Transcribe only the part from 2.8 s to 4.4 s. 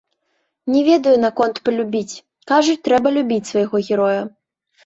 трэба любіць свайго героя.